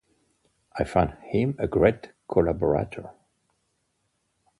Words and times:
I 0.75 0.83
find 0.83 1.11
him 1.27 1.53
a 1.59 1.67
great 1.67 2.09
collaborator. 2.27 3.11